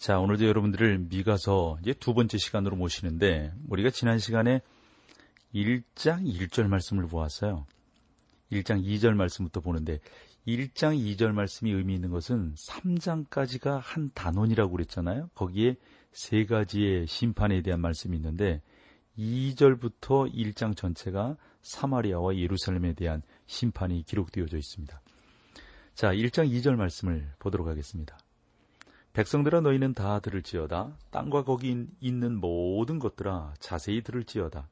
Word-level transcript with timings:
자, 0.00 0.18
오늘도 0.18 0.46
여러분들을 0.46 0.98
미가서 1.10 1.76
이제 1.82 1.92
두 1.92 2.14
번째 2.14 2.38
시간으로 2.38 2.74
모시는데 2.74 3.52
우리가 3.68 3.90
지난 3.90 4.18
시간에 4.18 4.62
1장 5.54 6.24
1절 6.24 6.68
말씀을 6.68 7.06
보았어요. 7.06 7.66
1장 8.50 8.82
2절 8.82 9.12
말씀부터 9.12 9.60
보는데 9.60 9.98
1장 10.46 10.98
2절 10.98 11.32
말씀이 11.32 11.70
의미 11.70 11.96
있는 11.96 12.08
것은 12.08 12.54
3장까지가 12.54 13.78
한 13.78 14.10
단원이라고 14.14 14.72
그랬잖아요. 14.72 15.28
거기에 15.34 15.76
세 16.12 16.46
가지의 16.46 17.06
심판에 17.06 17.60
대한 17.60 17.82
말씀이 17.82 18.16
있는데 18.16 18.62
2절부터 19.18 20.32
1장 20.32 20.74
전체가 20.74 21.36
사마리아와 21.60 22.36
예루살렘에 22.36 22.94
대한 22.94 23.20
심판이 23.44 24.02
기록되어져 24.04 24.56
있습니다. 24.56 24.98
자, 25.92 26.14
1장 26.14 26.50
2절 26.50 26.76
말씀을 26.76 27.30
보도록 27.38 27.68
하겠습니다. 27.68 28.16
백성들아 29.12 29.60
너희는 29.62 29.94
다 29.94 30.20
들을지어다. 30.20 30.96
땅과 31.10 31.44
거기 31.44 31.86
있는 32.00 32.40
모든 32.40 32.98
것들아 32.98 33.54
자세히 33.58 34.02
들을지어다. 34.02 34.68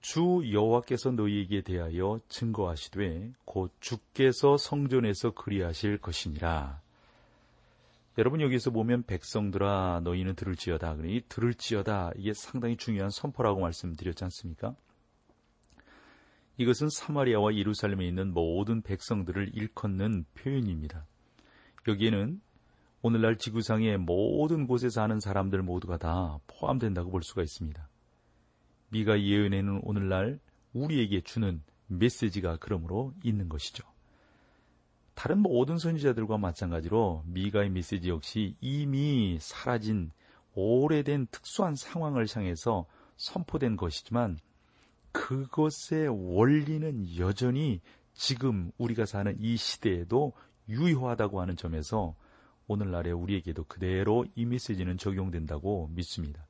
주 0.00 0.42
여호와께서 0.50 1.12
너희에게 1.12 1.62
대하여 1.62 2.18
증거하시되 2.28 3.32
곧 3.44 3.72
주께서 3.80 4.56
성전에서 4.56 5.32
그리하실 5.32 5.98
것이니라. 5.98 6.80
여러분 8.18 8.40
여기서 8.40 8.70
보면 8.70 9.04
백성들아 9.04 10.00
너희는 10.02 10.34
들을지어다. 10.34 10.96
그러니 10.96 11.22
들을지어다. 11.28 12.12
이게 12.16 12.32
상당히 12.34 12.76
중요한 12.76 13.10
선포라고 13.10 13.60
말씀드렸지 13.60 14.24
않습니까? 14.24 14.74
이것은 16.56 16.88
사마리아와 16.90 17.54
예루살렘에 17.54 18.06
있는 18.06 18.34
모든 18.34 18.82
백성들을 18.82 19.54
일컫는 19.54 20.26
표현입니다. 20.34 21.06
여기에는 21.86 22.40
오늘날 23.02 23.38
지구상의 23.38 23.96
모든 23.96 24.66
곳에 24.66 24.90
사는 24.90 25.18
사람들 25.20 25.62
모두가 25.62 25.96
다 25.96 26.38
포함된다고 26.46 27.10
볼 27.10 27.22
수가 27.22 27.42
있습니다. 27.42 27.88
미가 28.90 29.22
예언에는 29.22 29.80
오늘날 29.84 30.38
우리에게 30.74 31.22
주는 31.22 31.62
메시지가 31.86 32.58
그러므로 32.60 33.14
있는 33.24 33.48
것이죠. 33.48 33.88
다른 35.14 35.38
모든 35.38 35.78
선지자들과 35.78 36.36
마찬가지로 36.36 37.24
미가의 37.26 37.70
메시지 37.70 38.10
역시 38.10 38.56
이미 38.60 39.38
사라진 39.40 40.10
오래된 40.52 41.28
특수한 41.30 41.74
상황을 41.76 42.26
향해서 42.30 42.86
선포된 43.16 43.76
것이지만 43.76 44.38
그것의 45.12 46.08
원리는 46.08 47.16
여전히 47.16 47.80
지금 48.12 48.70
우리가 48.76 49.06
사는 49.06 49.34
이 49.40 49.56
시대에도 49.56 50.34
유효하다고 50.68 51.40
하는 51.40 51.56
점에서 51.56 52.14
오늘날에 52.70 53.10
우리에게도 53.10 53.64
그대로 53.64 54.24
이 54.36 54.46
메시지는 54.46 54.96
적용된다고 54.96 55.90
믿습니다. 55.92 56.46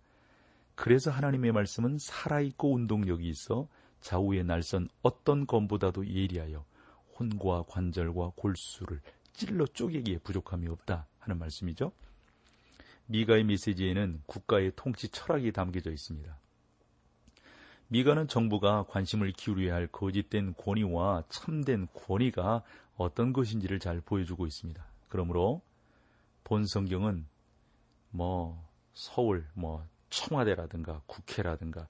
그래서 0.75 1.11
하나님의 1.11 1.53
말씀은 1.53 1.97
살아있고 1.97 2.75
운동력이 2.75 3.27
있어 3.27 3.69
좌우의 4.03 4.45
날선 4.45 4.91
어떤 5.01 5.47
검보다도 5.47 6.07
예리하여 6.07 6.67
혼과 7.19 7.65
관절과 7.69 8.33
골수를 8.37 9.01
찔러 9.33 9.65
쪼개기에 9.65 10.19
부족함이 10.19 10.69
없다 10.69 11.07
하는 11.21 11.39
말씀이죠. 11.39 11.91
미가의 13.07 13.45
메시지에는 13.45 14.21
국가의 14.27 14.73
통치 14.77 15.09
철학이 15.09 15.53
담겨져 15.53 15.91
있습니다. 15.91 16.39
미가는 17.89 18.29
정부가 18.29 18.85
관심을 18.91 19.33
기울여야 19.33 19.75
할 19.75 19.87
거짓된 19.87 20.53
권위와 20.59 21.25
참된 21.31 21.89
권위가 21.95 22.63
어떤 22.97 23.33
것인지를 23.33 23.79
잘 23.79 24.03
보여주고 24.03 24.47
있습니다. 24.47 24.85
그러므로 25.09 25.63
본 26.45 26.67
성경은 26.67 27.27
뭐 28.11 28.69
서울, 28.93 29.47
뭐 29.55 29.87
청와대라든가 30.11 31.03
국회라든가 31.07 31.87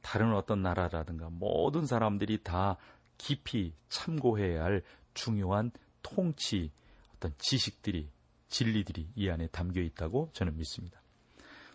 다른 0.00 0.34
어떤 0.34 0.62
나라라든가 0.62 1.28
모든 1.30 1.86
사람들이 1.86 2.42
다 2.42 2.76
깊이 3.18 3.72
참고해야 3.88 4.62
할 4.62 4.82
중요한 5.14 5.70
통치 6.02 6.70
어떤 7.16 7.32
지식들이 7.38 8.10
진리들이 8.48 9.08
이 9.16 9.28
안에 9.30 9.48
담겨 9.48 9.80
있다고 9.80 10.30
저는 10.32 10.56
믿습니다. 10.56 11.00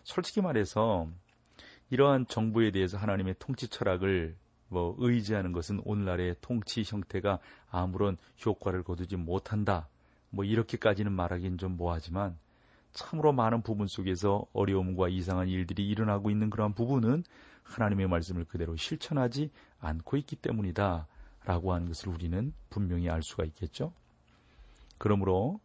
솔직히 0.04 0.40
말해서 0.40 1.08
이러한 1.90 2.26
정부에 2.26 2.70
대해서 2.70 2.96
하나님의 2.96 3.34
통치 3.38 3.68
철학을 3.68 4.36
뭐 4.68 4.94
의지하는 4.98 5.52
것은 5.52 5.82
오늘날의 5.84 6.36
통치 6.40 6.84
형태가 6.86 7.40
아무런 7.68 8.16
효과를 8.46 8.84
거두지 8.84 9.16
못한다. 9.16 9.88
뭐 10.30 10.44
이렇게까지는 10.44 11.12
말하기는 11.12 11.58
좀 11.58 11.76
뭐하지만 11.76 12.38
참으로 12.92 13.32
많은 13.32 13.62
부분 13.62 13.86
속에서 13.86 14.46
어려움과 14.52 15.08
이상한 15.08 15.48
일들이 15.48 15.88
일어나고 15.88 16.30
있는 16.30 16.50
그러한 16.50 16.74
부분은 16.74 17.24
하나님의 17.62 18.08
말씀을 18.08 18.44
그대로 18.44 18.76
실천하지 18.76 19.50
않고 19.78 20.16
있기 20.16 20.36
때문이다. 20.36 21.06
라고 21.44 21.72
하는 21.72 21.86
것을 21.86 22.10
우리는 22.10 22.52
분명히 22.68 23.08
알 23.08 23.22
수가 23.22 23.44
있겠죠. 23.44 23.92
그러므로 24.98 25.58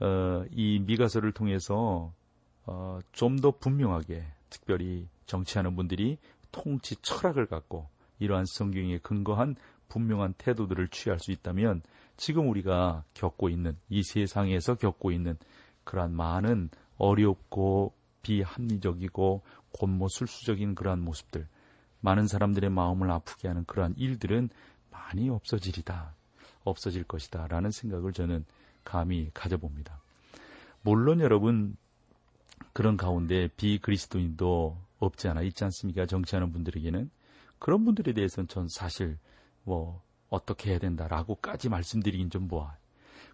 어, 0.00 0.44
이 0.50 0.80
미가서를 0.80 1.32
통해서 1.32 2.12
어, 2.66 2.98
좀 3.12 3.36
더 3.36 3.52
분명하게 3.52 4.24
특별히 4.50 5.08
정치하는 5.26 5.76
분들이 5.76 6.18
통치 6.50 6.96
철학을 6.96 7.46
갖고 7.46 7.88
이러한 8.18 8.44
성경에 8.46 8.98
근거한 8.98 9.54
분명한 9.88 10.34
태도들을 10.38 10.88
취할 10.88 11.18
수 11.20 11.30
있다면 11.30 11.82
지금 12.18 12.50
우리가 12.50 13.04
겪고 13.14 13.48
있는 13.48 13.78
이 13.88 14.02
세상에서 14.02 14.74
겪고 14.74 15.12
있는 15.12 15.38
그러한 15.84 16.14
많은 16.14 16.68
어렵고 16.98 17.94
비합리적이고 18.22 19.42
곤모술수적인 19.72 20.74
그러한 20.74 21.00
모습들, 21.00 21.46
많은 22.00 22.26
사람들의 22.26 22.70
마음을 22.70 23.10
아프게 23.10 23.48
하는 23.48 23.64
그러한 23.64 23.94
일들은 23.96 24.50
많이 24.90 25.30
없어지리다, 25.30 26.14
없어질 26.64 27.04
것이다 27.04 27.46
라는 27.46 27.70
생각을 27.70 28.12
저는 28.12 28.44
감히 28.82 29.30
가져봅니다. 29.32 30.02
물론 30.82 31.20
여러분 31.20 31.76
그런 32.72 32.96
가운데 32.96 33.48
비그리스도인도 33.56 34.76
없지 34.98 35.28
않아 35.28 35.42
있지 35.42 35.62
않습니까? 35.62 36.06
정치하는 36.06 36.52
분들에게는 36.52 37.10
그런 37.60 37.84
분들에 37.84 38.12
대해서는 38.12 38.48
전 38.48 38.66
사실 38.68 39.18
뭐 39.62 40.02
어떻게 40.28 40.70
해야 40.70 40.78
된다라고까지 40.78 41.68
말씀드리긴 41.68 42.30
좀 42.30 42.48
뭐하. 42.48 42.76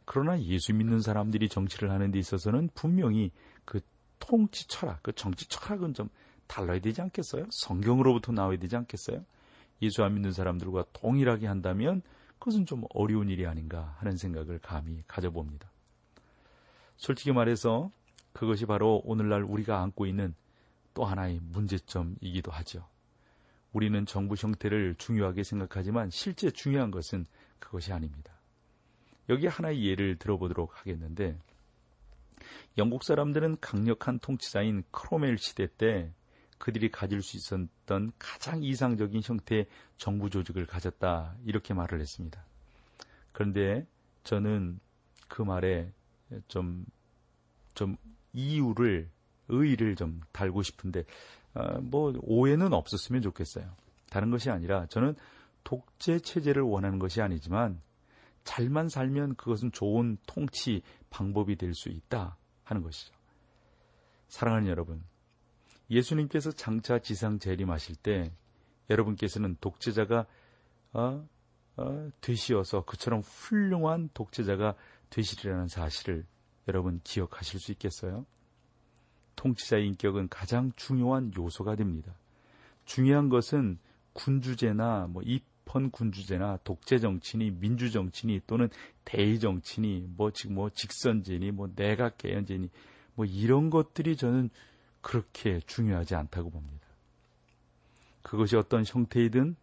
그러나 0.05 0.41
예수 0.43 0.75
믿는 0.75 1.00
사람들이 1.00 1.49
정치를 1.49 1.91
하는 1.91 2.10
데 2.10 2.19
있어서는 2.19 2.71
분명히 2.75 3.31
그 3.65 3.81
통치 4.19 4.66
철학, 4.69 5.03
그 5.03 5.12
정치 5.12 5.49
철학은 5.49 5.94
좀 5.94 6.09
달라야 6.47 6.81
되지 6.81 7.00
않겠어요? 7.03 7.47
성경으로부터 7.50 8.32
나와야 8.32 8.59
되지 8.59 8.77
않겠어요? 8.77 9.25
예수 9.82 10.05
안 10.05 10.15
믿는 10.15 10.32
사람들과 10.32 10.84
동일하게 10.93 11.47
한다면 11.47 12.03
그것은 12.38 12.66
좀 12.66 12.84
어려운 12.91 13.28
일이 13.28 13.47
아닌가 13.47 13.97
하는 13.99 14.16
생각을 14.16 14.59
감히 14.59 15.03
가져봅니다. 15.06 15.71
솔직히 16.97 17.32
말해서 17.32 17.90
그것이 18.32 18.67
바로 18.67 19.00
오늘날 19.05 19.43
우리가 19.43 19.81
안고 19.81 20.06
있는 20.06 20.35
또 20.93 21.05
하나의 21.05 21.40
문제점이기도 21.43 22.50
하죠. 22.50 22.87
우리는 23.75 24.06
정부 24.06 24.37
형태를 24.37 24.94
중요하게 24.97 25.43
생각하지만 25.43 26.09
실제 26.09 26.50
중요한 26.50 26.91
것은 26.91 27.26
그것이 27.59 27.93
아닙니다. 27.93 28.32
여기 29.29 29.47
하나의 29.47 29.85
예를 29.85 30.17
들어보도록 30.17 30.79
하겠는데 30.79 31.37
영국 32.79 33.03
사람들은 33.03 33.59
강력한 33.61 34.19
통치자인 34.21 34.85
크로멜 34.93 35.37
시대 35.38 35.67
때 35.67 36.12
그들이 36.59 36.88
가질 36.91 37.21
수 37.21 37.37
있었던 37.37 38.12
가장 38.19 38.62
이상적인 38.62 39.23
형태의 39.25 39.67
정부 39.97 40.31
조직을 40.31 40.67
가졌다 40.67 41.35
이렇게 41.44 41.75
말을 41.75 42.00
했습니다. 42.00 42.44
그런데 43.32 43.87
저는 44.23 44.79
그 45.26 45.43
말에 45.43 45.93
좀, 46.47 46.87
좀 47.75 47.97
이유를, 48.32 49.11
의의를 49.49 49.97
좀 49.97 50.21
달고 50.31 50.62
싶은데 50.62 51.00
어, 51.00 51.05
뭐 51.80 52.12
오해는 52.22 52.72
없었으면 52.72 53.22
좋겠어요. 53.22 53.70
다른 54.10 54.30
것이 54.30 54.50
아니라 54.50 54.86
저는 54.86 55.14
독재 55.64 56.20
체제를 56.20 56.62
원하는 56.62 56.98
것이 56.98 57.20
아니지만 57.22 57.80
잘만 58.44 58.88
살면 58.88 59.36
그것은 59.36 59.72
좋은 59.72 60.18
통치 60.26 60.82
방법이 61.10 61.56
될 61.56 61.74
수 61.74 61.88
있다 61.88 62.36
하는 62.64 62.82
것이죠. 62.82 63.14
사랑하는 64.28 64.68
여러분, 64.68 65.02
예수님께서 65.90 66.52
장차 66.52 66.98
지상 66.98 67.38
재림하실 67.38 67.96
때 67.96 68.32
여러분께서는 68.90 69.56
독재자가 69.60 70.26
어, 70.92 71.26
어, 71.76 72.10
되시어서 72.20 72.84
그처럼 72.84 73.20
훌륭한 73.20 74.10
독재자가 74.14 74.74
되시리라는 75.10 75.68
사실을 75.68 76.26
여러분 76.68 77.00
기억하실 77.04 77.60
수 77.60 77.72
있겠어요? 77.72 78.26
통치자의 79.36 79.86
인격은 79.88 80.28
가장 80.28 80.72
중요한 80.76 81.32
요소가 81.36 81.76
됩니다. 81.76 82.14
중요한 82.84 83.28
것은 83.28 83.78
군주제나 84.12 85.08
뭐 85.10 85.22
입헌 85.22 85.90
군주제나 85.90 86.58
독재 86.64 86.98
정치니 86.98 87.50
민주 87.52 87.90
정치니 87.90 88.42
또는 88.46 88.69
대의 89.04 89.38
정치니 89.40 90.08
뭐 90.16 90.31
지금 90.31 90.56
뭐 90.56 90.70
직선제니 90.70 91.50
뭐 91.50 91.69
내각 91.75 92.19
개헌제니 92.19 92.70
뭐 93.14 93.25
이런 93.25 93.70
것들이 93.70 94.16
저는 94.16 94.50
그렇게 95.00 95.60
중요하지 95.66 96.14
않다고 96.14 96.50
봅니다. 96.50 96.87
그것이 98.22 98.56
어떤 98.56 98.84
형태이든 98.87 99.56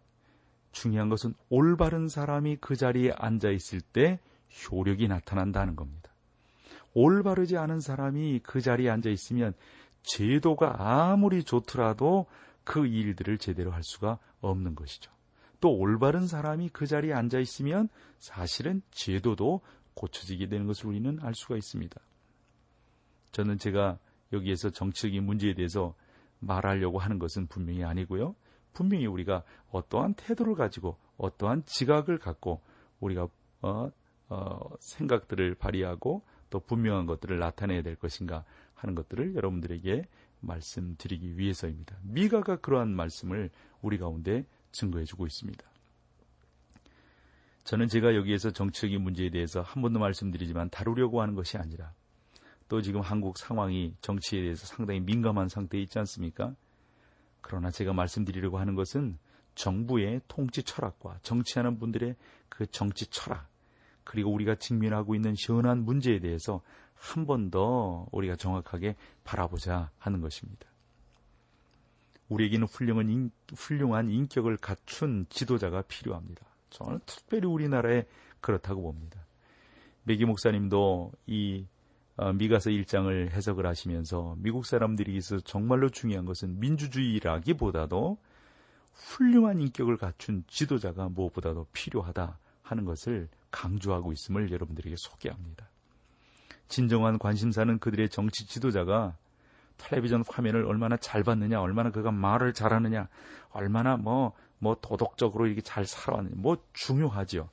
중요한 0.71 1.09
것은 1.09 1.33
올바른 1.49 2.07
사람이 2.07 2.57
그 2.61 2.75
자리에 2.75 3.11
앉아 3.17 3.49
있을 3.49 3.81
때 3.81 4.19
효력이 4.69 5.07
나타난다는 5.07 5.75
겁니다. 5.75 6.10
올바르지 6.93 7.57
않은 7.57 7.79
사람이 7.79 8.39
그 8.43 8.61
자리에 8.61 8.89
앉아 8.89 9.09
있으면 9.09 9.53
제도가 10.03 10.75
아무리 11.11 11.43
좋더라도 11.43 12.25
그 12.63 12.85
일들을 12.85 13.37
제대로 13.37 13.71
할 13.71 13.83
수가 13.83 14.19
없는 14.41 14.75
것이죠. 14.75 15.11
또 15.59 15.75
올바른 15.75 16.27
사람이 16.27 16.69
그 16.69 16.87
자리에 16.87 17.13
앉아 17.13 17.39
있으면 17.39 17.89
사실은 18.17 18.81
제도도 18.91 19.61
고쳐지게 19.93 20.47
되는 20.47 20.65
것을 20.67 20.87
우리는 20.87 21.19
알 21.21 21.35
수가 21.35 21.55
있습니다. 21.55 21.99
저는 23.31 23.57
제가 23.57 23.99
여기에서 24.33 24.69
정치적인 24.69 25.23
문제에 25.23 25.53
대해서 25.53 25.93
말하려고 26.39 26.99
하는 26.99 27.19
것은 27.19 27.47
분명히 27.47 27.83
아니고요. 27.83 28.35
분명히 28.73 29.05
우리가 29.05 29.43
어떠한 29.69 30.15
태도를 30.15 30.55
가지고 30.55 30.97
어떠한 31.17 31.63
지각을 31.65 32.17
갖고 32.17 32.61
우리가 32.99 33.27
어, 33.61 33.91
어, 34.29 34.59
생각들을 34.79 35.55
발휘하고 35.55 36.23
또 36.51 36.59
분명한 36.59 37.07
것들을 37.07 37.39
나타내야 37.39 37.81
될 37.81 37.95
것인가 37.95 38.45
하는 38.75 38.93
것들을 38.93 39.33
여러분들에게 39.33 40.05
말씀드리기 40.41 41.37
위해서입니다. 41.37 41.97
미가가 42.03 42.57
그러한 42.57 42.95
말씀을 42.95 43.49
우리 43.81 43.97
가운데 43.97 44.45
증거해 44.71 45.05
주고 45.05 45.25
있습니다. 45.25 45.63
저는 47.63 47.87
제가 47.87 48.15
여기에서 48.15 48.51
정치적인 48.51 49.01
문제에 49.01 49.29
대해서 49.29 49.61
한 49.61 49.81
번도 49.81 49.99
말씀드리지만 49.99 50.69
다루려고 50.69 51.21
하는 51.21 51.35
것이 51.35 51.57
아니라 51.57 51.93
또 52.67 52.81
지금 52.81 53.01
한국 53.01 53.37
상황이 53.37 53.95
정치에 54.01 54.41
대해서 54.41 54.65
상당히 54.65 54.99
민감한 54.99 55.47
상태에 55.47 55.81
있지 55.81 55.99
않습니까? 55.99 56.55
그러나 57.41 57.69
제가 57.69 57.93
말씀드리려고 57.93 58.59
하는 58.59 58.75
것은 58.75 59.17
정부의 59.55 60.21
통치 60.27 60.63
철학과 60.63 61.19
정치하는 61.21 61.77
분들의 61.77 62.15
그 62.49 62.65
정치 62.67 63.05
철학, 63.07 63.50
그리고 64.03 64.31
우리가 64.31 64.55
직면하고 64.55 65.15
있는 65.15 65.35
현안 65.37 65.83
문제에 65.85 66.19
대해서 66.19 66.61
한 67.01 67.25
번 67.25 67.49
더 67.49 68.07
우리가 68.11 68.35
정확하게 68.35 68.95
바라보자 69.23 69.89
하는 69.97 70.21
것입니다. 70.21 70.67
우리에게는 72.29 72.67
훌륭한, 72.67 73.09
인, 73.09 73.31
훌륭한 73.55 74.09
인격을 74.09 74.57
갖춘 74.57 75.25
지도자가 75.29 75.81
필요합니다. 75.81 76.45
저는 76.69 76.99
특별히 77.05 77.47
우리나라에 77.47 78.05
그렇다고 78.39 78.83
봅니다. 78.83 79.25
메기 80.03 80.25
목사님도 80.25 81.11
이 81.25 81.65
어, 82.17 82.31
미가서 82.33 82.69
1장을 82.69 83.31
해석을 83.31 83.65
하시면서 83.65 84.35
미국 84.37 84.65
사람들이 84.65 85.15
있어 85.15 85.39
정말로 85.39 85.89
중요한 85.89 86.25
것은 86.25 86.59
민주주의라기보다도 86.59 88.17
훌륭한 88.93 89.59
인격을 89.59 89.97
갖춘 89.97 90.43
지도자가 90.47 91.09
무엇보다도 91.09 91.67
필요하다 91.73 92.37
하는 92.61 92.85
것을 92.85 93.27
강조하고 93.51 94.11
있음을 94.11 94.51
여러분들에게 94.51 94.95
소개합니다. 94.97 95.69
진정한 96.67 97.19
관심사는 97.19 97.79
그들의 97.79 98.09
정치 98.09 98.45
지도자가 98.47 99.15
텔레비전 99.77 100.23
화면을 100.27 100.65
얼마나 100.65 100.95
잘 100.97 101.23
봤느냐, 101.23 101.59
얼마나 101.59 101.91
그가 101.91 102.11
말을 102.11 102.53
잘하느냐, 102.53 103.07
얼마나 103.49 103.97
뭐, 103.97 104.33
뭐 104.59 104.77
도덕적으로 104.79 105.47
이렇게 105.47 105.61
잘 105.61 105.85
살아왔느냐, 105.85 106.35
뭐 106.37 106.57
중요하죠. 106.73 107.49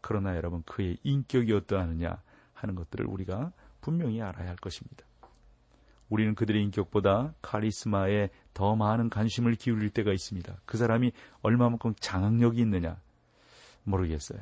그러나 0.00 0.36
여러분 0.36 0.62
그의 0.64 0.98
인격이 1.02 1.52
어떠하느냐 1.52 2.22
하는 2.54 2.74
것들을 2.74 3.06
우리가 3.06 3.52
분명히 3.80 4.20
알아야 4.22 4.48
할 4.48 4.56
것입니다. 4.56 5.04
우리는 6.08 6.34
그들의 6.34 6.62
인격보다 6.64 7.34
카리스마에 7.40 8.30
더 8.52 8.76
많은 8.76 9.10
관심을 9.10 9.54
기울일 9.54 9.90
때가 9.90 10.12
있습니다. 10.12 10.60
그 10.66 10.76
사람이 10.76 11.12
얼마만큼 11.42 11.94
장악력이 12.00 12.60
있느냐 12.60 13.00
모르겠어요. 13.84 14.40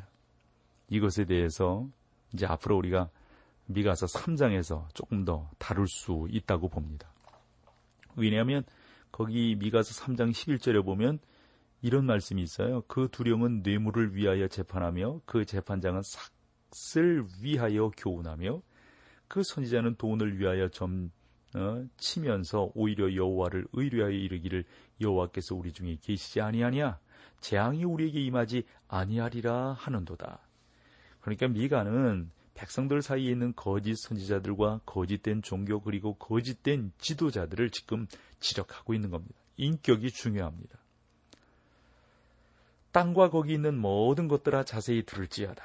이것에 0.88 1.24
대해서 1.24 1.88
이제 2.32 2.46
앞으로 2.46 2.76
우리가 2.78 3.10
미가서 3.66 4.06
3장에서 4.06 4.86
조금 4.94 5.24
더 5.24 5.50
다룰 5.58 5.86
수 5.88 6.26
있다고 6.30 6.68
봅니다. 6.68 7.12
왜냐하면 8.16 8.64
거기 9.12 9.56
미가서 9.56 10.02
3장 10.02 10.30
11절에 10.32 10.84
보면 10.84 11.18
이런 11.82 12.06
말씀이 12.06 12.42
있어요. 12.42 12.82
그 12.88 13.08
두령은 13.10 13.62
뇌물을 13.62 14.14
위하여 14.14 14.48
재판하며 14.48 15.20
그 15.24 15.44
재판장은 15.44 16.02
삭을 16.72 17.26
위하여 17.40 17.90
교훈하며 17.96 18.62
그 19.28 19.42
선지자는 19.44 19.96
돈을 19.96 20.38
위하여 20.38 20.68
점 20.68 21.10
어, 21.54 21.84
치면서 21.96 22.70
오히려 22.74 23.14
여호와를 23.14 23.68
의뢰하여 23.72 24.12
이르기를 24.12 24.64
여호와께서 25.00 25.54
우리 25.54 25.72
중에 25.72 25.96
계시지 26.02 26.42
아니하냐 26.42 26.98
재앙이 27.40 27.84
우리에게 27.84 28.20
임하지 28.20 28.64
아니하리라 28.88 29.72
하는도다. 29.72 30.47
그러니까 31.28 31.48
미가는 31.48 32.30
백성들 32.54 33.02
사이에 33.02 33.30
있는 33.30 33.52
거짓 33.54 33.94
선지자들과 33.96 34.80
거짓된 34.84 35.42
종교 35.42 35.80
그리고 35.80 36.14
거짓된 36.14 36.92
지도자들을 36.98 37.70
지금 37.70 38.06
지적하고 38.40 38.94
있는 38.94 39.10
겁니다. 39.10 39.34
인격이 39.56 40.10
중요합니다. 40.10 40.78
땅과 42.92 43.30
거기 43.30 43.52
있는 43.52 43.78
모든 43.78 44.26
것들아 44.26 44.64
자세히 44.64 45.04
들을지어다. 45.04 45.62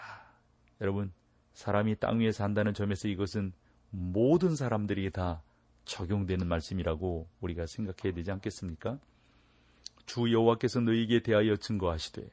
여러분, 0.81 1.11
사람이 1.53 1.95
땅 1.99 2.19
위에 2.19 2.31
산다는 2.31 2.73
점에서 2.73 3.07
이것은 3.07 3.53
모든 3.89 4.55
사람들이 4.55 5.09
다 5.11 5.41
적용되는 5.85 6.47
말씀이라고 6.47 7.27
우리가 7.41 7.65
생각해야 7.65 8.13
되지 8.13 8.31
않겠습니까? 8.31 8.99
주 10.05 10.31
여호와께서 10.31 10.81
너희에게 10.81 11.21
대하여 11.21 11.55
증거하시되 11.55 12.29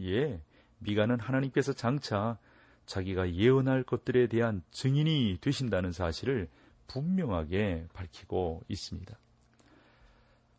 예 0.00 0.40
미가는 0.78 1.18
하나님께서 1.20 1.72
장차 1.72 2.38
자기가 2.86 3.32
예언할 3.32 3.84
것들에 3.84 4.26
대한 4.26 4.62
증인이 4.70 5.38
되신다는 5.40 5.92
사실을 5.92 6.48
분명하게 6.88 7.86
밝히고 7.92 8.62
있습니다. 8.68 9.18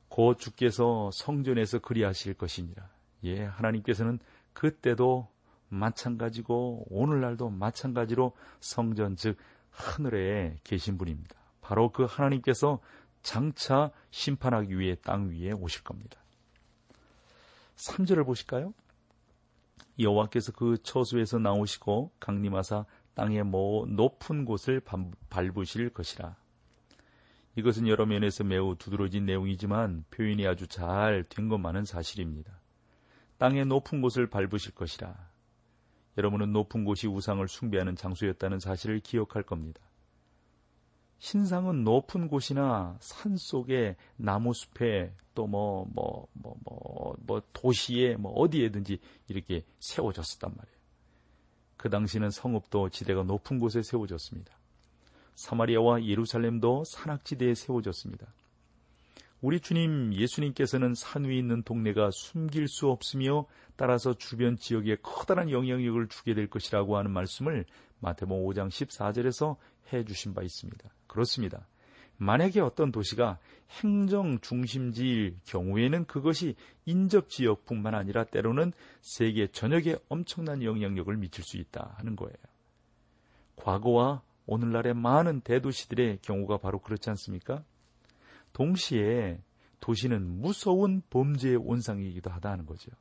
곧 0.10 0.38
주께서 0.40 1.10
성전에서 1.12 1.80
그리하실 1.80 2.36
것이니라. 2.36 2.88
예, 3.24 3.44
하나님께서는 3.44 4.20
그때도 4.54 5.28
마찬가지고 5.70 6.86
오늘날도 6.90 7.50
마찬가지로 7.50 8.34
성전 8.60 9.16
즉 9.16 9.38
하늘에 9.72 10.58
계신 10.64 10.98
분입니다. 10.98 11.36
바로 11.62 11.92
그 11.92 12.04
하나님께서 12.04 12.80
장차 13.24 13.90
심판하기 14.12 14.78
위해 14.78 14.96
땅 15.02 15.30
위에 15.30 15.52
오실 15.52 15.84
겁니다. 15.84 16.20
3절을 17.76 18.26
보실까요? 18.26 18.74
여호와께서 20.00 20.52
그 20.54 20.78
처수에서 20.84 21.40
나오시고 21.40 22.12
강림하사 22.20 22.86
땅의 23.14 23.44
모 23.44 23.86
높은 23.88 24.46
곳을 24.46 24.82
밟으실 25.30 25.90
것이라. 25.90 26.36
이것은 27.56 27.88
여러 27.88 28.06
면에서 28.06 28.44
매우 28.44 28.76
두드러진 28.76 29.26
내용이지만 29.26 30.06
표현이 30.10 30.48
아주 30.48 30.68
잘 30.68 31.26
된 31.30 31.50
것만은 31.50 31.86
사실입니다. 31.86 32.60
땅의 33.38 33.66
높은 33.66 34.02
곳을 34.02 34.28
밟으실 34.28 34.74
것이라. 34.74 35.32
여러분은 36.18 36.52
높은 36.54 36.86
곳이 36.86 37.08
우상을 37.08 37.48
숭배하는 37.48 37.96
장소였다는 37.96 38.60
사실을 38.60 39.00
기억할 39.00 39.44
겁니다. 39.44 39.82
신상은 41.24 41.86
높은 41.86 42.28
곳이나 42.28 42.98
산 43.00 43.38
속에 43.38 43.96
나무 44.18 44.54
숲에 44.54 45.14
또뭐뭐 45.34 46.28
뭐 46.36 47.42
도시에 47.54 48.18
뭐 48.18 48.34
어디에든지 48.34 49.00
이렇게 49.30 49.64
세워졌었단 49.80 50.52
말이에요. 50.54 50.78
그 51.78 51.90
당시는 51.90 52.30
성읍도 52.30 52.90
지대가 52.90 53.24
높은 53.24 53.58
곳에 53.58 53.82
세워졌습니다. 53.82 54.54
사마리아와 55.36 56.04
예루살렘도 56.04 56.84
산악지대에 56.84 57.56
세워졌습니다. 57.56 58.28
우리 59.40 59.62
주님 59.62 60.14
예수님께서는 60.14 60.94
산 60.94 61.24
위에 61.24 61.38
있는 61.38 61.64
동네가 61.64 62.10
숨길 62.12 62.68
수 62.68 62.90
없으며 62.90 63.46
따라서 63.78 64.14
주변 64.14 64.58
지역에 64.58 64.98
커다란 65.02 65.50
영향력을 65.50 66.06
주게 66.10 66.34
될 66.34 66.50
것이라고 66.50 66.98
하는 66.98 67.12
말씀을 67.12 67.64
마태복음 68.02 68.46
5장 68.46 68.68
14절에서 68.68 69.56
해 69.94 70.04
주신 70.04 70.34
바 70.34 70.42
있습니다. 70.42 70.90
그렇습니다. 71.14 71.68
만약에 72.18 72.60
어떤 72.60 72.92
도시가 72.92 73.38
행정 73.82 74.40
중심지일 74.40 75.38
경우에는 75.46 76.06
그것이 76.06 76.56
인접 76.86 77.30
지역뿐만 77.30 77.94
아니라 77.96 78.24
때로는 78.24 78.74
세계 79.02 79.48
전역에 79.48 79.98
엄청난 80.10 80.64
영향력을 80.64 81.16
미칠 81.18 81.44
수 81.44 81.58
있다 81.58 81.96
하는 81.98 82.16
거예요. 82.16 82.36
과거와 83.56 84.22
오늘날의 84.46 84.96
많은 84.96 85.42
대도시들의 85.42 86.20
경우가 86.22 86.58
바로 86.58 86.80
그렇지 86.80 87.10
않습니까? 87.12 87.64
동시에 88.54 89.40
도시는 89.80 90.42
무서운 90.42 91.02
범죄의 91.10 91.58
온상이기도 91.58 92.30
하다는 92.32 92.66
거죠. 92.66 92.92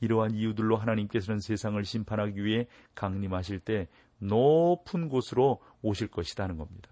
이러한 0.00 0.34
이유들로 0.34 0.76
하나님께서는 0.76 1.40
세상을 1.40 1.82
심판하기 1.84 2.42
위해 2.42 2.66
강림하실 2.94 3.60
때 3.60 3.88
높은 4.18 5.08
곳으로 5.08 5.60
오실 5.82 6.08
것이라는 6.08 6.56
겁니다. 6.56 6.90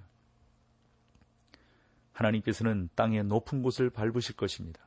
하나님께서는 2.18 2.88
땅의 2.96 3.24
높은 3.24 3.62
곳을 3.62 3.90
밟으실 3.90 4.36
것입니다. 4.36 4.80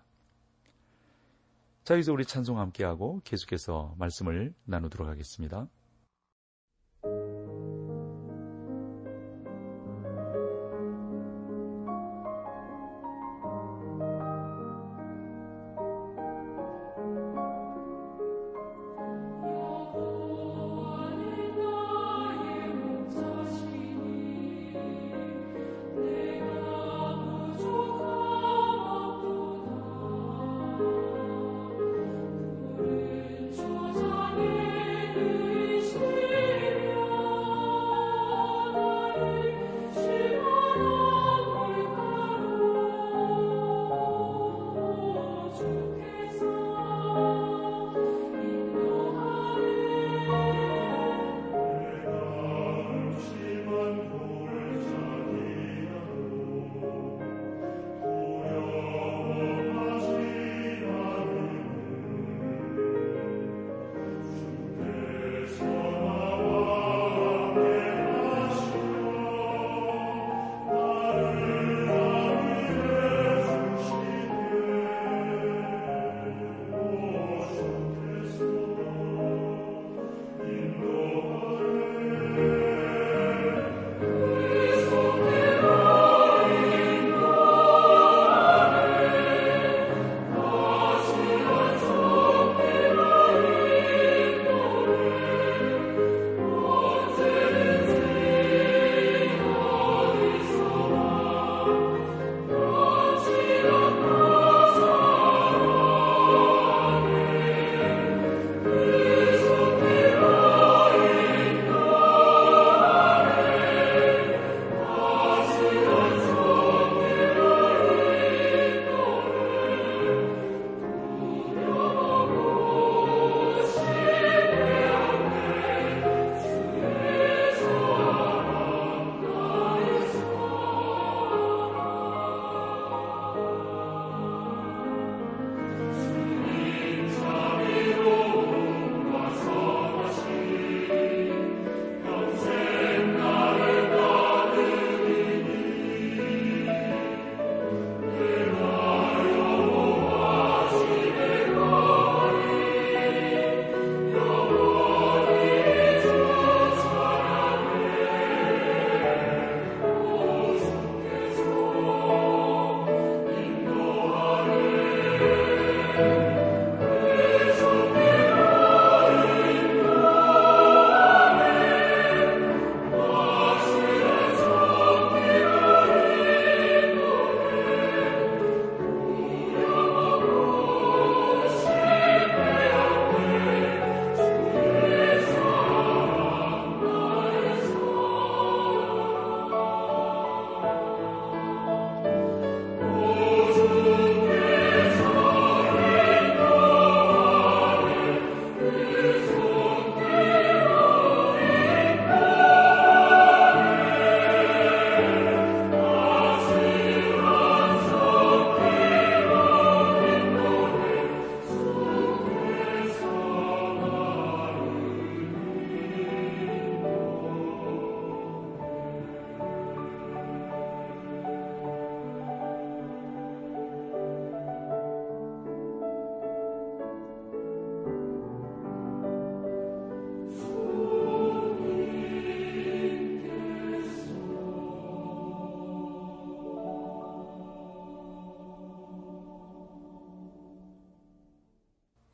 자, 1.84 1.94
여기서 1.96 2.14
우리 2.14 2.26
찬송 2.26 2.60
함께하고 2.60 3.22
계속해서 3.24 3.96
말씀을 3.98 4.54
나누도록 4.66 5.08
하겠습니다. 5.08 5.68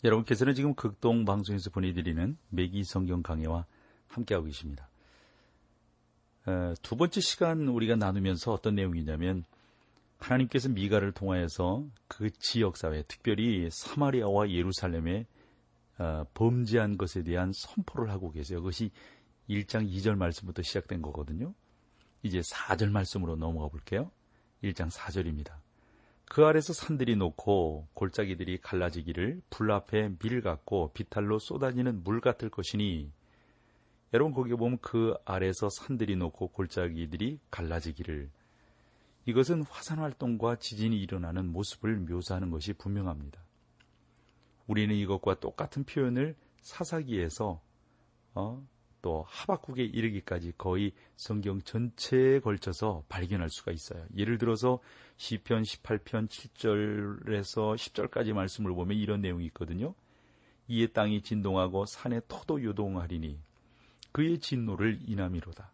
여러분께서는 0.03 0.53
지금 0.53 0.73
극동 0.75 1.25
방송에서 1.25 1.69
보내드리는 1.69 2.37
매기 2.49 2.83
성경 2.83 3.23
강해와 3.23 3.65
함께하고 4.07 4.45
계십니다. 4.45 4.89
어, 6.45 6.73
두 6.81 6.95
번째 6.95 7.19
시간 7.19 7.67
우리가 7.67 7.95
나누면서 7.95 8.53
어떤 8.53 8.75
내용이냐면 8.75 9.43
하나님께서 10.19 10.69
미가를 10.69 11.11
통하여서 11.11 11.85
그 12.07 12.29
지역 12.31 12.77
사회, 12.77 13.03
특별히 13.03 13.69
사마리아와 13.71 14.49
예루살렘에 14.49 15.25
어, 15.99 16.25
범죄한 16.33 16.97
것에 16.97 17.23
대한 17.23 17.51
선포를 17.53 18.11
하고 18.11 18.31
계세요. 18.31 18.59
그것이 18.59 18.91
1장 19.49 19.91
2절 19.91 20.15
말씀부터 20.15 20.61
시작된 20.61 21.01
거거든요. 21.01 21.53
이제 22.23 22.39
4절 22.39 22.91
말씀으로 22.91 23.35
넘어가 23.35 23.67
볼게요. 23.67 24.11
1장 24.63 24.91
4절입니다. 24.91 25.53
그 26.29 26.45
아래서 26.45 26.73
산들이 26.73 27.15
놓고 27.15 27.87
골짜기들이 27.93 28.59
갈라지기를 28.59 29.41
불 29.49 29.71
앞에 29.71 30.09
밀 30.19 30.41
같고 30.41 30.91
비탈로 30.93 31.39
쏟아지는 31.39 32.03
물 32.03 32.19
같을 32.21 32.49
것이니 32.49 33.11
여러분 34.13 34.33
거기 34.33 34.53
보면 34.53 34.77
그 34.81 35.15
아래서 35.25 35.69
산들이 35.69 36.15
놓고 36.15 36.49
골짜기들이 36.49 37.39
갈라지기를 37.49 38.29
이것은 39.25 39.63
화산 39.63 39.99
활동과 39.99 40.57
지진이 40.57 40.97
일어나는 41.01 41.51
모습을 41.51 41.97
묘사하는 41.97 42.49
것이 42.49 42.73
분명합니다. 42.73 43.41
우리는 44.67 44.95
이것과 44.95 45.39
똑같은 45.39 45.83
표현을 45.83 46.35
사사기에서 46.61 47.61
어, 48.35 48.65
또 49.01 49.25
하박국에 49.27 49.83
이르기까지 49.83 50.53
거의 50.57 50.91
성경 51.15 51.61
전체에 51.61 52.39
걸쳐서 52.39 53.03
발견할 53.09 53.49
수가 53.49 53.71
있어요. 53.71 54.05
예를 54.15 54.37
들어서 54.37 54.79
시편 55.17 55.63
18편 55.63 56.27
7절에서 56.27 57.75
10절까지 57.75 58.33
말씀을 58.33 58.73
보면 58.73 58.97
이런 58.97 59.21
내용이 59.21 59.45
있거든요. 59.47 59.93
이에 60.67 60.87
땅이 60.87 61.21
진동하고 61.21 61.85
산의 61.85 62.23
토도 62.27 62.63
요동하리니 62.63 63.39
그의 64.11 64.39
진노를 64.39 64.99
인함이로다. 65.05 65.71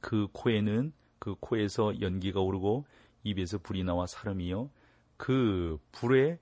그 0.00 0.28
코에는 0.32 0.92
그 1.18 1.34
코에서 1.40 2.00
연기가 2.00 2.40
오르고 2.40 2.84
입에서 3.24 3.58
불이 3.58 3.82
나와 3.84 4.06
사름이요 4.06 4.70
그 5.16 5.78
불에 5.90 6.38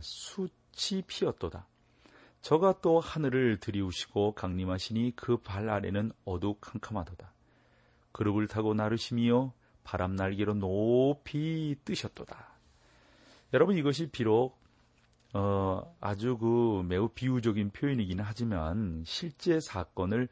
수치 0.00 1.02
피었도다. 1.02 1.66
저가 2.46 2.80
또 2.80 3.00
하늘을 3.00 3.56
들이우시고 3.56 4.34
강림하시니 4.34 5.16
그 5.16 5.36
발 5.36 5.68
아래는 5.68 6.12
어두캄캄하도다. 6.24 7.32
그룹을 8.12 8.46
타고 8.46 8.72
나르시며 8.72 9.52
바람 9.82 10.14
날개로 10.14 10.54
높이 10.54 11.74
뜨셨도다. 11.84 12.52
여러분 13.52 13.76
이것이 13.76 14.10
비록 14.12 14.60
어, 15.34 15.92
아주 16.00 16.38
그 16.38 16.84
매우 16.86 17.08
비유적인 17.08 17.70
표현이기는 17.70 18.22
하지만 18.24 19.02
실제 19.04 19.58
사건을 19.58 20.28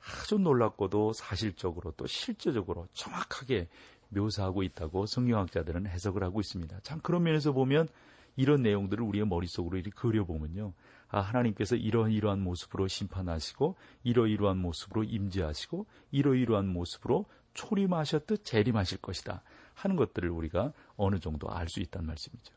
아주 0.00 0.38
놀랍고도 0.38 1.12
사실적으로 1.12 1.92
또 1.98 2.06
실제적으로 2.06 2.88
정확하게 2.94 3.68
묘사하고 4.08 4.62
있다고 4.62 5.04
성경학자들은 5.04 5.86
해석을 5.86 6.24
하고 6.24 6.40
있습니다. 6.40 6.80
참 6.82 7.00
그런 7.02 7.24
면에서 7.24 7.52
보면 7.52 7.88
이런 8.36 8.62
내용들을 8.62 9.04
우리의 9.04 9.26
머릿속으로 9.26 9.76
이렇게 9.76 9.90
그려보면요. 9.90 10.72
아, 11.10 11.20
하나님께서 11.20 11.76
이러이러한 11.76 12.40
모습으로 12.40 12.86
심판하시고 12.86 13.76
이러이러한 14.04 14.58
모습으로 14.58 15.04
임재하시고 15.04 15.86
이러이러한 16.10 16.68
모습으로 16.68 17.26
초림하셨듯 17.54 18.44
재림하실 18.44 18.98
것이다 18.98 19.42
하는 19.74 19.96
것들을 19.96 20.28
우리가 20.28 20.72
어느 20.96 21.18
정도 21.18 21.50
알 21.50 21.68
수 21.68 21.80
있단 21.80 22.04
말씀이죠. 22.06 22.54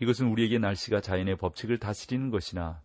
이것은 0.00 0.28
우리에게 0.28 0.58
날씨가 0.58 1.00
자연의 1.00 1.36
법칙을 1.36 1.78
다스리는 1.78 2.30
것이나 2.30 2.82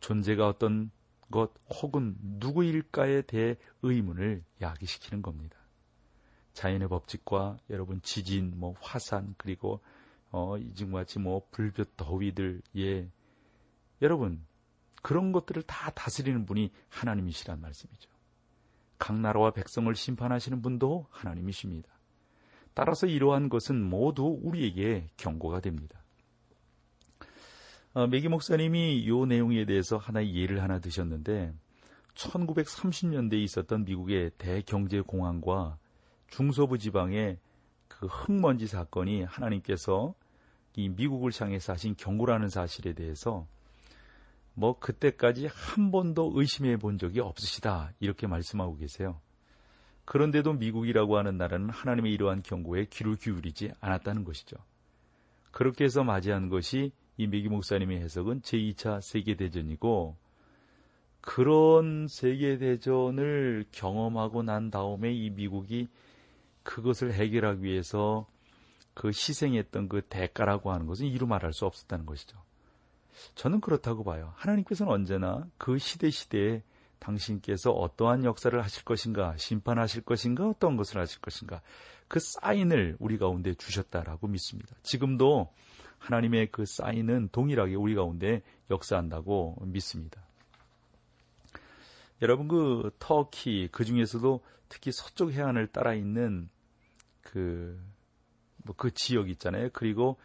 존재가 0.00 0.48
어떤 0.48 0.90
것 1.30 1.52
혹은 1.68 2.16
누구일까에 2.20 3.22
대해 3.22 3.56
의문을 3.82 4.42
야기시키는 4.60 5.22
겁니다. 5.22 5.56
자연의 6.52 6.88
법칙과 6.88 7.58
여러분 7.70 8.02
지진, 8.02 8.52
뭐 8.56 8.74
화산 8.80 9.34
그리고 9.38 9.80
어, 10.32 10.58
이중같이 10.58 11.20
뭐 11.20 11.46
불볕 11.52 11.96
더위들 11.96 12.62
예 12.76 13.08
여러분 14.02 14.44
그런 15.02 15.32
것들을 15.32 15.62
다 15.62 15.90
다스리는 15.90 16.46
분이 16.46 16.70
하나님이시란 16.88 17.60
말씀이죠. 17.60 18.10
각 18.98 19.18
나라와 19.18 19.50
백성을 19.50 19.92
심판하시는 19.94 20.60
분도 20.60 21.06
하나님이십니다. 21.10 21.88
따라서 22.74 23.06
이러한 23.06 23.48
것은 23.48 23.82
모두 23.82 24.38
우리에게 24.42 25.08
경고가 25.16 25.60
됩니다. 25.60 26.00
어, 27.92 28.06
메기 28.06 28.28
목사님이 28.28 28.98
이 28.98 29.26
내용에 29.26 29.64
대해서 29.64 29.96
하나의 29.96 30.36
예를 30.36 30.62
하나 30.62 30.78
드셨는데 30.78 31.52
1930년대에 32.14 33.42
있었던 33.42 33.84
미국의 33.84 34.30
대경제공황과 34.38 35.78
중서부 36.28 36.78
지방의 36.78 37.38
그 37.88 38.06
흙먼지 38.06 38.66
사건이 38.66 39.24
하나님께서 39.24 40.14
이 40.76 40.88
미국을 40.88 41.32
향해서 41.36 41.72
하신 41.72 41.96
경고라는 41.96 42.48
사실에 42.48 42.92
대해서 42.92 43.46
뭐 44.60 44.78
그때까지 44.78 45.48
한 45.50 45.90
번도 45.90 46.32
의심해 46.34 46.76
본 46.76 46.98
적이 46.98 47.20
없으시다 47.20 47.92
이렇게 47.98 48.26
말씀하고 48.26 48.76
계세요. 48.76 49.18
그런데도 50.04 50.52
미국이라고 50.52 51.16
하는 51.16 51.38
나라는 51.38 51.70
하나님의 51.70 52.12
이러한 52.12 52.42
경고에 52.42 52.84
귀를 52.90 53.16
기울이지 53.16 53.72
않았다는 53.80 54.24
것이죠. 54.24 54.58
그렇게 55.50 55.84
해서 55.84 56.04
맞이한 56.04 56.50
것이 56.50 56.92
이 57.16 57.26
메기 57.26 57.48
목사님의 57.48 58.00
해석은 58.02 58.42
제2차 58.42 59.00
세계대전이고 59.00 60.18
그런 61.22 62.06
세계대전을 62.06 63.64
경험하고 63.72 64.42
난 64.42 64.70
다음에 64.70 65.10
이 65.10 65.30
미국이 65.30 65.88
그것을 66.64 67.14
해결하기 67.14 67.62
위해서 67.62 68.26
그 68.92 69.08
희생했던 69.08 69.88
그 69.88 70.02
대가라고 70.02 70.70
하는 70.70 70.84
것은 70.84 71.06
이루 71.06 71.26
말할 71.26 71.54
수 71.54 71.64
없었다는 71.64 72.04
것이죠. 72.04 72.49
저는 73.34 73.60
그렇다고 73.60 74.04
봐요. 74.04 74.32
하나님께서는 74.36 74.92
언제나 74.92 75.46
그 75.58 75.78
시대 75.78 76.10
시대에 76.10 76.62
당신께서 76.98 77.70
어떠한 77.70 78.24
역사를 78.24 78.62
하실 78.62 78.84
것인가, 78.84 79.36
심판하실 79.36 80.02
것인가, 80.02 80.48
어떤 80.48 80.76
것을 80.76 81.00
하실 81.00 81.20
것인가, 81.20 81.62
그 82.08 82.20
사인을 82.20 82.96
우리 82.98 83.18
가운데 83.18 83.54
주셨다라고 83.54 84.28
믿습니다. 84.28 84.76
지금도 84.82 85.52
하나님의 85.98 86.50
그 86.50 86.64
사인은 86.66 87.28
동일하게 87.30 87.74
우리 87.74 87.94
가운데 87.94 88.42
역사한다고 88.70 89.56
믿습니다. 89.66 90.22
여러분 92.22 92.48
그 92.48 92.90
터키 92.98 93.68
그 93.72 93.84
중에서도 93.84 94.42
특히 94.68 94.92
서쪽 94.92 95.32
해안을 95.32 95.68
따라 95.68 95.94
있는 95.94 96.48
그뭐 97.22 98.74
지역 98.94 99.30
있잖아요. 99.30 99.70
그리고 99.72 100.18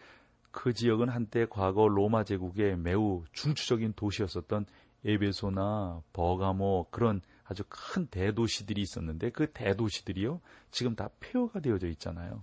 그 0.56 0.74
지역은 0.74 1.10
한때 1.10 1.46
과거 1.50 1.90
로마 1.90 2.24
제국의 2.24 2.78
매우 2.78 3.26
중추적인 3.34 3.92
도시였었던 3.98 4.66
에베소나 5.04 6.02
버가모 6.14 6.88
그런 6.92 7.20
아주 7.44 7.64
큰 7.68 8.08
대도시들이 8.08 8.82
있었는데 8.82 9.32
그 9.32 9.52
대도시들이요 9.52 10.40
지금 10.72 10.96
다 10.96 11.10
폐허가 11.20 11.60
되어져 11.60 11.90
있잖아요. 11.90 12.42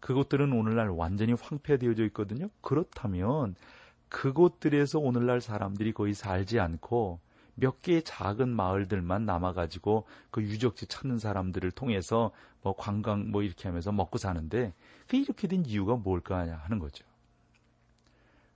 그곳들은 0.00 0.52
오늘날 0.52 0.90
완전히 0.90 1.32
황폐되어져 1.32 2.04
있거든요. 2.08 2.50
그렇다면 2.60 3.54
그곳들에서 4.10 4.98
오늘날 4.98 5.40
사람들이 5.40 5.92
거의 5.92 6.12
살지 6.12 6.60
않고 6.60 7.20
몇 7.60 7.82
개의 7.82 8.02
작은 8.04 8.48
마을들만 8.48 9.26
남아가지고 9.26 10.06
그 10.30 10.42
유적지 10.42 10.86
찾는 10.86 11.18
사람들을 11.18 11.70
통해서 11.72 12.30
뭐 12.62 12.74
관광 12.76 13.30
뭐 13.30 13.42
이렇게 13.42 13.68
하면서 13.68 13.90
먹고 13.90 14.18
사는데 14.18 14.72
그 15.08 15.16
이렇게 15.16 15.48
된 15.48 15.64
이유가 15.66 15.96
뭘까 15.96 16.38
하는 16.38 16.78
거죠. 16.78 17.04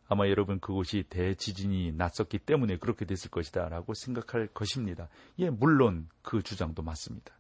아마 0.06 0.28
여러분 0.28 0.60
그곳이 0.60 1.04
대지진이 1.08 1.92
났었기 1.92 2.38
때문에 2.40 2.76
그렇게 2.76 3.04
됐을 3.04 3.30
것이다 3.30 3.68
라고 3.68 3.94
생각할 3.94 4.46
것입니다. 4.48 5.08
예, 5.38 5.50
물론 5.50 6.08
그 6.22 6.42
주장도 6.42 6.82
맞습니다. 6.82 7.34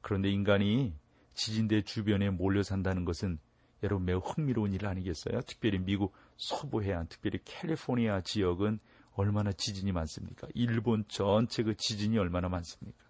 그런데 0.00 0.30
인간이 0.30 0.94
지진대 1.34 1.82
주변에 1.82 2.30
몰려 2.30 2.62
산다는 2.62 3.04
것은 3.04 3.38
여러분 3.82 4.06
매우 4.06 4.18
흥미로운 4.18 4.72
일 4.72 4.86
아니겠어요? 4.86 5.40
특별히 5.42 5.78
미국 5.78 6.14
서부 6.36 6.82
해안, 6.82 7.08
특별히 7.08 7.40
캘리포니아 7.44 8.20
지역은 8.20 8.78
얼마나 9.14 9.52
지진이 9.52 9.92
많습니까? 9.92 10.48
일본 10.54 11.04
전체 11.08 11.62
그 11.62 11.74
지진이 11.76 12.18
얼마나 12.18 12.48
많습니까? 12.48 13.04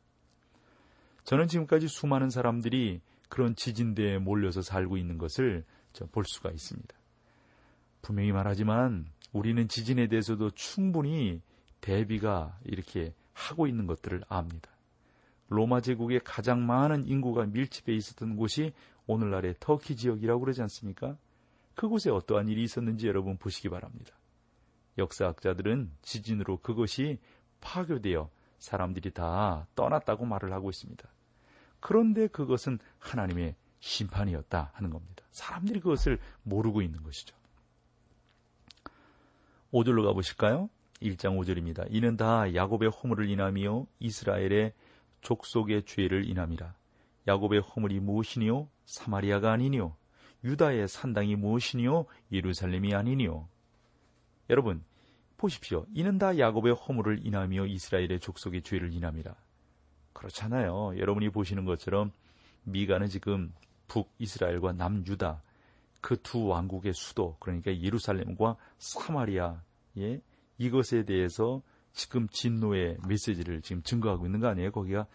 저는 1.24 1.46
지금까지 1.46 1.88
수많은 1.88 2.30
사람들이 2.30 3.00
그런 3.28 3.54
지진대에 3.54 4.18
몰려서 4.18 4.62
살고 4.62 4.96
있는 4.96 5.18
것을 5.18 5.64
볼 6.10 6.24
수가 6.26 6.50
있습니다. 6.50 6.94
분명히 8.02 8.32
말하지만 8.32 9.06
우리는 9.32 9.68
지진에 9.68 10.08
대해서도 10.08 10.50
충분히 10.50 11.40
대비가 11.80 12.58
이렇게 12.64 13.14
하고 13.32 13.66
있는 13.66 13.86
것들을 13.86 14.22
압니다. 14.28 14.70
로마 15.48 15.80
제국의 15.80 16.20
가장 16.24 16.66
많은 16.66 17.06
인구가 17.06 17.46
밀집해 17.46 17.94
있었던 17.94 18.36
곳이 18.36 18.72
오늘날의 19.06 19.56
터키 19.60 19.96
지역이라고 19.96 20.40
그러지 20.40 20.62
않습니까? 20.62 21.16
그곳에 21.74 22.10
어떠한 22.10 22.48
일이 22.48 22.62
있었는지 22.62 23.06
여러분 23.06 23.36
보시기 23.36 23.68
바랍니다. 23.68 24.14
역사학자들은 24.98 25.90
지진으로 26.02 26.58
그것이 26.58 27.18
파괴되어 27.60 28.30
사람들이 28.58 29.12
다 29.12 29.66
떠났다고 29.74 30.24
말을 30.24 30.52
하고 30.52 30.70
있습니다. 30.70 31.08
그런데 31.80 32.28
그것은 32.28 32.78
하나님의 32.98 33.56
심판이었다 33.80 34.70
하는 34.74 34.90
겁니다. 34.90 35.24
사람들이 35.32 35.80
그것을 35.80 36.18
모르고 36.42 36.82
있는 36.82 37.02
것이죠. 37.02 37.34
5절로 39.72 40.04
가보실까요? 40.04 40.70
1장 41.00 41.36
5절입니다. 41.38 41.86
이는 41.90 42.16
다 42.16 42.54
야곱의 42.54 42.90
허물을 42.90 43.28
인하며 43.28 43.86
이스라엘의 43.98 44.72
족속의 45.22 45.84
죄를 45.84 46.28
인함이라. 46.28 46.74
야곱의 47.26 47.60
허물이 47.60 48.00
무엇이니요? 48.00 48.68
사마리아가 48.84 49.52
아니니요? 49.52 49.96
유다의 50.44 50.88
산당이 50.88 51.36
무엇이니요? 51.36 52.06
예루살렘이 52.30 52.94
아니니요? 52.94 53.48
여러분, 54.50 54.84
보십시오. 55.36 55.86
이는 55.94 56.18
다 56.18 56.38
야곱의 56.38 56.74
허물을 56.74 57.26
인하며 57.26 57.66
이스라엘의 57.66 58.20
족속의 58.20 58.62
죄를 58.62 58.92
인함이라. 58.92 59.34
그렇잖아요. 60.12 60.94
여러분이 60.98 61.30
보시는 61.30 61.64
것처럼 61.64 62.12
미가는 62.64 63.08
지금 63.08 63.52
북이스라엘과 63.88 64.72
남유다 64.72 65.42
그 66.02 66.16
두 66.16 66.46
왕국의 66.46 66.92
수도 66.94 67.36
그러니까 67.38 67.74
예루살렘과 67.80 68.56
사마리아의 68.78 70.20
이것에 70.58 71.04
대해서 71.04 71.62
지금 71.92 72.28
진노의 72.28 72.98
메시지를 73.06 73.62
지금 73.62 73.82
증거하고 73.82 74.26
있는 74.26 74.40
거 74.40 74.48
아니에요? 74.48 74.72
거기가 74.72 75.06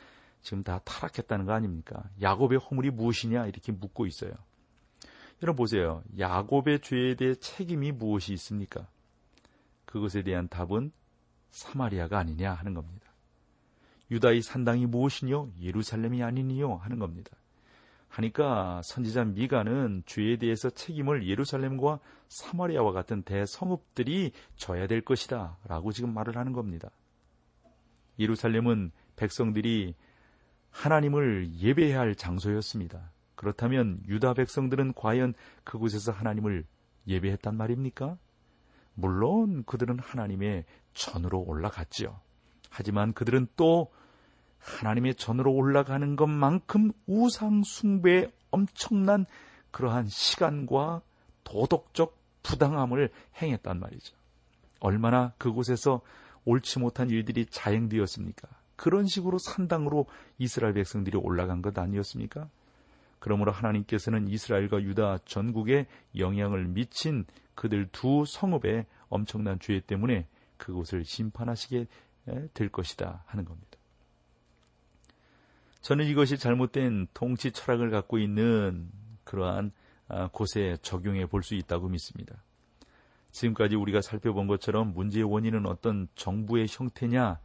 지금 0.42 0.64
다 0.64 0.80
타락했다는 0.86 1.46
거 1.46 1.52
아닙니까? 1.54 2.04
야곱의 2.22 2.60
허물이 2.60 2.92
무엇이냐 2.92 3.48
이렇게 3.48 3.72
묻고 3.72 4.06
있어요. 4.06 4.32
여러분 5.44 5.58
보세요. 5.58 6.04
야곱의 6.18 6.80
죄에 6.82 7.16
대해 7.16 7.36
책임이 7.36 7.92
무엇이 7.92 8.34
있습니까? 8.34 8.88
그것에 9.88 10.22
대한 10.22 10.48
답은 10.48 10.92
사마리아가 11.50 12.20
아니냐 12.20 12.54
하는 12.54 12.76
겁니다. 12.76 13.08
유다의 14.12 14.42
산당이 14.42 14.86
무엇이뇨? 14.86 15.50
예루살렘이 15.60 16.22
아니니요? 16.22 16.76
하는 16.76 17.00
겁니다. 17.00 17.32
하니까 18.10 18.82
선지자 18.84 19.26
미가는 19.26 20.04
죄에 20.06 20.38
대해서 20.38 20.70
책임을 20.70 21.28
예루살렘과 21.28 22.00
사마리아와 22.30 22.92
같은 22.92 23.22
대성읍들이 23.24 24.32
져야 24.56 24.88
될 24.88 25.02
것이다. 25.02 25.58
라고 25.66 25.92
지금 25.92 26.14
말을 26.14 26.38
하는 26.38 26.54
겁니다. 26.54 26.90
예루살렘은 28.20 28.92
백성들이 29.16 29.96
하나님을 30.70 31.50
예배해야 31.60 32.00
할 32.00 32.16
장소였습니다. 32.16 33.12
그렇다면 33.36 34.02
유다 34.08 34.34
백성들은 34.34 34.94
과연 34.94 35.34
그곳에서 35.64 36.12
하나님을 36.12 36.66
예배했단 37.08 37.56
말입니까? 37.56 38.18
물론 38.98 39.64
그들은 39.66 40.00
하나님의 40.00 40.66
전으로 40.94 41.40
올라갔지요. 41.42 42.20
하지만 42.72 43.14
그들은 43.14 43.48
또 43.56 43.92
하나님의 44.58 45.16
전으로 45.16 45.54
올라가는 45.54 46.16
것만큼 46.16 46.92
우상 47.06 47.62
숭배의 47.64 48.32
엄청난 48.50 49.26
그러한 49.70 50.08
시간과 50.08 51.02
도덕적 51.44 52.18
부당함을 52.42 53.12
행했단 53.40 53.80
말이죠. 53.80 54.16
얼마나 54.80 55.32
그곳에서 55.38 56.02
옳지 56.46 56.80
못한 56.80 57.12
일들이 57.12 57.46
자행되었습니까? 57.46 58.48
그런 58.76 59.06
식으로 59.06 59.38
산당으로 59.38 60.08
이스라엘 60.40 60.74
백성들이 60.74 61.18
올라간 61.18 61.62
것 61.62 61.78
아니었습니까? 61.78 62.50
그러므로 63.20 63.52
하나님께서는 63.52 64.28
이스라엘과 64.28 64.82
유다 64.82 65.20
전국에 65.26 65.86
영향을 66.18 66.66
미친 66.66 67.26
그들 67.58 67.90
두 67.92 68.24
성읍의 68.26 68.86
엄청난 69.10 69.60
죄 69.60 69.80
때문에 69.80 70.28
그곳을 70.58 71.04
심판하시게 71.04 71.88
될 72.54 72.70
것이다 72.70 73.24
하는 73.26 73.46
겁니다. 73.46 73.78
저는 75.82 76.06
이것이 76.06 76.38
잘못된 76.38 77.08
통치 77.14 77.52
철학을 77.52 77.90
갖고 77.90 78.20
있는 78.20 78.90
그러한 79.24 79.72
아, 80.10 80.28
곳에 80.28 80.78
적용해 80.82 81.26
볼 81.26 81.42
수 81.42 81.56
있다고 81.56 81.90
믿습니다. 81.90 82.36
지금까지 83.32 83.76
우리가 83.76 84.02
살펴본 84.02 84.48
것처럼 84.48 84.94
문제의 84.94 85.24
원인은 85.24 85.66
어떤 85.66 86.08
정부의 86.16 86.68
형태냐, 86.70 87.40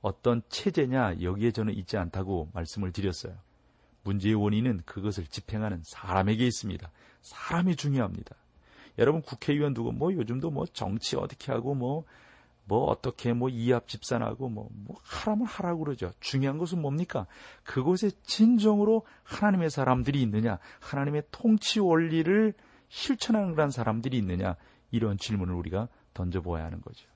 어떤 0.00 0.42
체제냐, 0.48 1.20
여기에 1.22 1.50
저는 1.50 1.74
있지 1.74 1.96
않다고 1.96 2.50
말씀을 2.54 2.92
드렸어요. 2.92 3.34
문제의 4.04 4.34
원인은 4.36 4.82
그것을 4.86 5.26
집행하는 5.26 5.82
사람에게 5.82 6.46
있습니다. 6.46 6.90
사람이 7.22 7.76
중요합니다. 7.76 8.36
여러분 8.98 9.22
국회의원 9.22 9.74
두고 9.74 9.92
뭐 9.92 10.12
요즘도 10.12 10.50
뭐 10.50 10.66
정치 10.66 11.16
어떻게 11.16 11.52
하고 11.52 11.74
뭐뭐 11.74 12.84
어떻게 12.86 13.32
뭐 13.32 13.48
이합 13.48 13.88
집산하고 13.88 14.48
뭐, 14.48 14.68
뭐 14.72 14.96
하라면 15.02 15.46
하라고 15.46 15.84
그러죠. 15.84 16.12
중요한 16.20 16.58
것은 16.58 16.80
뭡니까? 16.80 17.26
그곳에 17.62 18.10
진정으로 18.22 19.06
하나님의 19.24 19.70
사람들이 19.70 20.20
있느냐, 20.22 20.58
하나님의 20.80 21.24
통치 21.30 21.80
원리를 21.80 22.54
실천하는 22.88 23.52
그런 23.52 23.70
사람들이 23.70 24.16
있느냐, 24.18 24.56
이런 24.90 25.18
질문을 25.18 25.54
우리가 25.54 25.88
던져보아야 26.14 26.64
하는 26.64 26.80
거죠. 26.80 27.06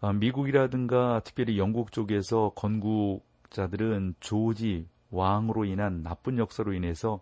아, 0.00 0.12
미국이라든가 0.12 1.20
특별히 1.24 1.58
영국 1.58 1.90
쪽에서 1.90 2.52
건국자들은 2.54 4.16
조지 4.20 4.86
왕으로 5.10 5.64
인한 5.64 6.02
나쁜 6.02 6.36
역사로 6.36 6.74
인해서 6.74 7.20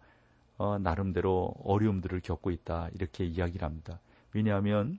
어, 0.58 0.78
나름대로 0.78 1.54
어려움들을 1.64 2.20
겪고 2.20 2.50
있다 2.50 2.88
이렇게 2.94 3.24
이야기를 3.24 3.66
합니다. 3.66 4.00
왜냐하면 4.32 4.98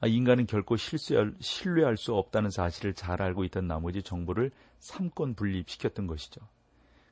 아, 0.00 0.06
인간은 0.06 0.46
결코 0.46 0.76
실수할, 0.76 1.34
신뢰할 1.40 1.96
수 1.96 2.14
없다는 2.14 2.50
사실을 2.50 2.94
잘 2.94 3.22
알고 3.22 3.44
있던 3.44 3.66
나머지 3.66 4.02
정부를 4.02 4.50
삼권 4.78 5.34
분립시켰던 5.34 6.06
것이죠. 6.06 6.40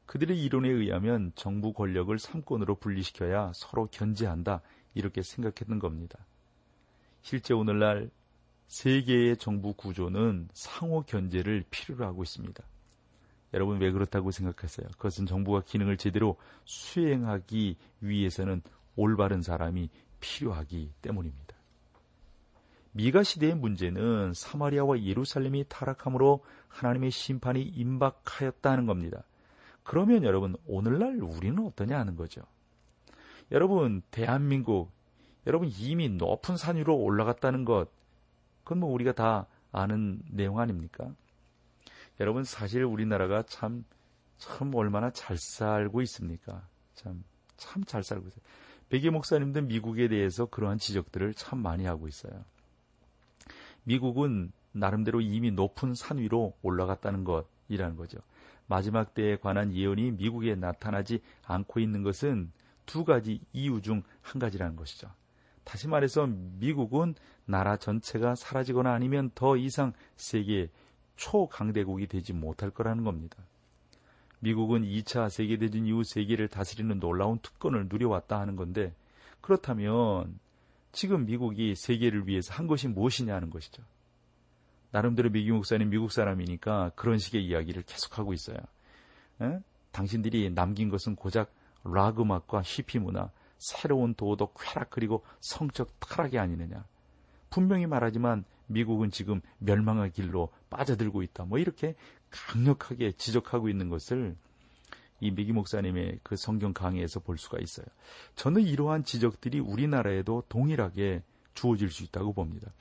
그들의 0.06 0.42
이론에 0.42 0.68
의하면 0.68 1.32
정부 1.34 1.72
권력을 1.72 2.16
삼권으로 2.18 2.74
분리시켜야 2.74 3.52
서로 3.54 3.86
견제한다 3.86 4.60
이렇게 4.94 5.22
생각했던 5.22 5.78
겁니다. 5.78 6.18
실제 7.22 7.54
오늘날 7.54 8.10
세계의 8.66 9.36
정부 9.38 9.74
구조는 9.74 10.48
상호 10.52 11.02
견제를 11.02 11.64
필요로 11.70 12.04
하고 12.04 12.22
있습니다. 12.22 12.62
여러분 13.54 13.80
왜 13.80 13.90
그렇다고 13.90 14.30
생각하세요? 14.30 14.88
그것은 14.92 15.26
정부가 15.26 15.62
기능을 15.62 15.96
제대로 15.96 16.36
수행하기 16.64 17.76
위해서는 18.00 18.62
올바른 18.96 19.42
사람이 19.42 19.90
필요하기 20.20 20.92
때문입니다. 21.02 21.56
미가 22.92 23.22
시대의 23.22 23.54
문제는 23.54 24.32
사마리아와 24.34 25.02
예루살렘이 25.02 25.64
타락함으로 25.68 26.44
하나님의 26.68 27.10
심판이 27.10 27.62
임박하였다는 27.62 28.86
겁니다. 28.86 29.24
그러면 29.82 30.22
여러분 30.24 30.56
오늘날 30.66 31.20
우리는 31.20 31.58
어떠냐 31.66 31.98
하는 31.98 32.16
거죠. 32.16 32.42
여러분 33.50 34.02
대한민국 34.10 34.90
여러분 35.46 35.68
이미 35.68 36.08
높은 36.08 36.56
산 36.56 36.76
위로 36.76 36.96
올라갔다는 36.96 37.64
것 37.64 37.88
그건 38.62 38.80
뭐 38.80 38.92
우리가 38.92 39.12
다 39.12 39.46
아는 39.72 40.22
내용 40.30 40.58
아닙니까? 40.58 41.12
여러분 42.20 42.44
사실 42.44 42.84
우리나라가 42.84 43.42
참 43.42 43.84
참 44.38 44.74
얼마나 44.74 45.10
잘 45.10 45.36
살고 45.38 46.02
있습니까? 46.02 46.66
참 46.94 47.22
참 47.56 47.84
잘 47.84 48.02
살고 48.02 48.26
있어요. 48.26 48.42
백예 48.88 49.10
목사님들 49.10 49.62
미국에 49.62 50.08
대해서 50.08 50.46
그러한 50.46 50.78
지적들을 50.78 51.34
참 51.34 51.60
많이 51.60 51.84
하고 51.84 52.08
있어요. 52.08 52.44
미국은 53.84 54.50
나름대로 54.72 55.20
이미 55.20 55.50
높은 55.52 55.94
산 55.94 56.18
위로 56.18 56.56
올라갔다는 56.62 57.24
것이라는 57.24 57.96
거죠. 57.96 58.18
마지막 58.66 59.14
때에 59.14 59.36
관한 59.36 59.72
예언이 59.72 60.12
미국에 60.12 60.56
나타나지 60.56 61.20
않고 61.44 61.78
있는 61.80 62.02
것은 62.02 62.50
두 62.84 63.04
가지 63.04 63.40
이유 63.52 63.80
중 63.80 64.02
한 64.22 64.40
가지라는 64.40 64.74
것이죠. 64.76 65.08
다시 65.64 65.86
말해서 65.86 66.26
미국은 66.26 67.14
나라 67.44 67.76
전체가 67.76 68.34
사라지거나 68.34 68.92
아니면 68.92 69.30
더 69.36 69.56
이상 69.56 69.92
세계 70.16 70.68
초강대국이 71.16 72.06
되지 72.06 72.32
못할 72.32 72.70
거라는 72.70 73.04
겁니다. 73.04 73.36
미국은 74.40 74.82
2차 74.82 75.30
세계대전 75.30 75.86
이후 75.86 76.02
세계를 76.04 76.48
다스리는 76.48 76.98
놀라운 76.98 77.38
특권을 77.38 77.86
누려왔다 77.88 78.40
하는 78.40 78.56
건데 78.56 78.92
그렇다면 79.40 80.38
지금 80.90 81.26
미국이 81.26 81.74
세계를 81.74 82.26
위해서 82.26 82.52
한 82.52 82.66
것이 82.66 82.88
무엇이냐 82.88 83.38
는 83.40 83.50
것이죠. 83.50 83.82
나름대로 84.90 85.30
미국 85.30 85.56
목사님 85.56 85.90
미국 85.90 86.12
사람이니까 86.12 86.92
그런 86.96 87.18
식의 87.18 87.44
이야기를 87.46 87.82
계속하고 87.82 88.32
있어요. 88.34 88.58
에? 89.40 89.60
당신들이 89.90 90.50
남긴 90.50 90.90
것은 90.90 91.16
고작 91.16 91.52
락 91.84 92.20
음악과 92.20 92.62
히피 92.62 92.98
문화, 92.98 93.30
새로운 93.58 94.14
도덕 94.14 94.54
쾌락 94.58 94.90
그리고 94.90 95.24
성적 95.40 95.98
타락이 96.00 96.38
아니느냐. 96.38 96.84
분명히 97.48 97.86
말하지만 97.86 98.44
미국은 98.72 99.10
지금 99.10 99.40
멸망의 99.58 100.12
길로 100.12 100.50
빠져들고 100.70 101.22
있다. 101.22 101.44
뭐 101.44 101.58
이렇게 101.58 101.94
강력하게 102.30 103.12
지적하고 103.12 103.68
있는 103.68 103.88
것을 103.88 104.36
이 105.20 105.30
미기 105.30 105.52
목사님의 105.52 106.18
그 106.22 106.36
성경 106.36 106.72
강의에서 106.72 107.20
볼 107.20 107.38
수가 107.38 107.58
있어요. 107.60 107.86
저는 108.34 108.62
이러한 108.62 109.04
지적들이 109.04 109.60
우리나라에도 109.60 110.42
동일하게 110.48 111.22
주어질 111.54 111.90
수 111.90 112.02
있다고 112.02 112.32
봅니다. 112.32 112.72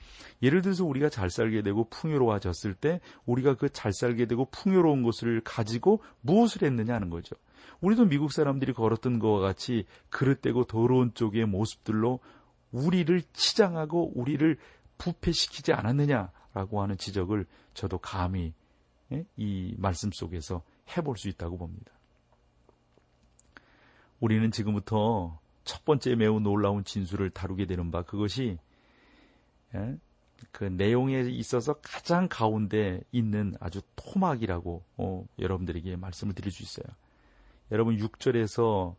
예를 0.42 0.62
들어서 0.62 0.84
우리가 0.84 1.08
잘 1.08 1.30
살게 1.30 1.62
되고 1.62 1.88
풍요로워졌을 1.88 2.74
때 2.74 3.00
우리가 3.26 3.54
그 3.54 3.68
잘 3.68 3.92
살게 3.92 4.26
되고 4.26 4.46
풍요로운 4.46 5.02
것을 5.02 5.40
가지고 5.44 6.02
무엇을 6.22 6.62
했느냐 6.62 6.94
하는 6.94 7.10
거죠. 7.10 7.36
우리도 7.80 8.06
미국 8.06 8.32
사람들이 8.32 8.72
걸었던 8.72 9.18
것과 9.18 9.40
같이 9.40 9.84
그릇되고 10.10 10.64
더러운 10.64 11.12
쪽의 11.14 11.46
모습들로 11.46 12.20
우리를 12.70 13.22
치장하고 13.32 14.12
우리를 14.14 14.56
부패시키지 14.98 15.72
않았느냐라고 15.72 16.82
하는 16.82 16.96
지적을 16.96 17.46
저도 17.74 17.98
감히 17.98 18.52
예? 19.12 19.24
이 19.36 19.74
말씀 19.78 20.10
속에서 20.12 20.62
해볼 20.96 21.16
수 21.16 21.28
있다고 21.28 21.58
봅니다. 21.58 21.92
우리는 24.20 24.50
지금부터 24.50 25.38
첫 25.64 25.84
번째 25.84 26.14
매우 26.14 26.40
놀라운 26.40 26.84
진술을 26.84 27.30
다루게 27.30 27.66
되는 27.66 27.90
바 27.90 28.02
그것이 28.02 28.58
예? 29.74 29.96
그 30.50 30.64
내용에 30.64 31.20
있어서 31.20 31.74
가장 31.74 32.28
가운데 32.28 33.00
있는 33.12 33.54
아주 33.60 33.80
토막이라고 33.94 34.82
어, 34.96 35.24
여러분들에게 35.38 35.96
말씀을 35.96 36.34
드릴 36.34 36.50
수 36.50 36.62
있어요. 36.62 36.86
여러분 37.70 37.96
6절에서 37.96 38.94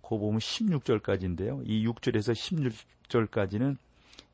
그 0.00 0.18
보면 0.18 0.38
16절까지인데요. 0.38 1.62
이 1.66 1.86
6절에서 1.86 2.32
16절까지는 3.08 3.76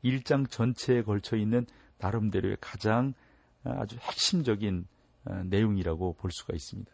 1장 0.03 0.49
전체에 0.49 1.03
걸쳐 1.03 1.35
있는 1.37 1.65
나름대로의 1.97 2.57
가장 2.59 3.13
아주 3.63 3.97
핵심적인 3.99 4.85
어, 5.25 5.41
내용이라고 5.45 6.13
볼 6.13 6.31
수가 6.31 6.53
있습니다. 6.53 6.91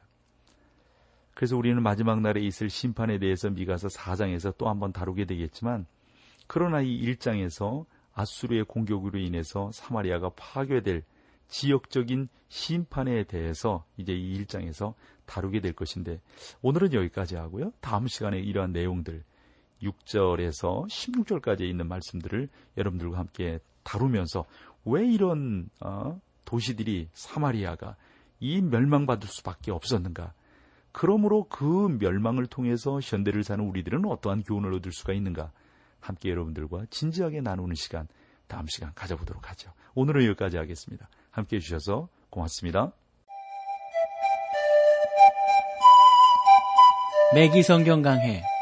그래서 1.34 1.58
우리는 1.58 1.82
마지막 1.82 2.22
날에 2.22 2.42
있을 2.42 2.70
심판에 2.70 3.18
대해서 3.18 3.50
미가서 3.50 3.88
4장에서 3.88 4.56
또 4.58 4.70
한번 4.70 4.92
다루게 4.92 5.26
되겠지만 5.26 5.86
그러나 6.48 6.82
이 6.82 7.02
1장에서 7.02 7.86
아수르의 8.14 8.66
공격으로 8.66 9.18
인해서 9.20 9.72
사마리아가 9.72 10.32
파괴될 10.36 11.04
지역적인 11.48 12.28
심판에 12.50 13.24
대해서 13.24 13.86
이제 13.98 14.14
이 14.14 14.44
1장에서 14.44 14.94
다루게 15.26 15.62
될 15.62 15.74
것인데 15.74 16.20
오늘은 16.62 16.94
여기까지 16.94 17.36
하고요. 17.36 17.72
다음 17.80 18.08
시간에 18.08 18.40
이러한 18.40 18.72
내용들 18.72 19.24
6절에서 19.82 20.88
16절까지 20.88 21.62
있는 21.62 21.88
말씀들을 21.88 22.50
여러분들과 22.78 23.18
함께 23.18 23.60
다루면서 23.84 24.46
왜 24.86 25.06
이런 25.06 25.70
어, 25.82 26.20
도시들이 26.46 27.10
사마리아가 27.14 27.96
이 28.40 28.62
멸망받을 28.62 29.28
수밖에 29.28 29.72
없었는가? 29.72 30.34
그러므로 30.92 31.48
그 31.50 31.98
멸망을 32.00 32.48
통해서 32.48 33.00
현대를 33.02 33.44
사는 33.44 33.64
우리들은 33.64 34.06
어떠한 34.06 34.44
교훈을 34.44 34.74
얻을 34.76 34.92
수가 34.92 35.14
있는가? 35.14 35.52
함께 36.00 36.30
여러분들과 36.30 36.86
진지하게 36.90 37.42
나누는 37.42 37.76
시간 37.76 38.08
다음 38.48 38.66
시간 38.68 38.94
가져보도록 38.96 39.50
하죠. 39.50 39.72
오늘은 39.96 40.26
여기까지 40.26 40.58
하겠습니다. 40.58 41.10
함께 41.30 41.58
해주셔서 41.58 42.10
고맙습니다. 42.30 42.92
매기 47.36 47.62
성경 47.62 48.02
강해 48.02 48.42